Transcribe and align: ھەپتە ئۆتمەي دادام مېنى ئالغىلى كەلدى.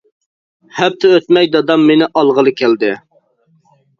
ھەپتە 0.79 1.11
ئۆتمەي 1.17 1.51
دادام 1.57 1.85
مېنى 1.91 2.09
ئالغىلى 2.15 2.53
كەلدى. 2.63 2.91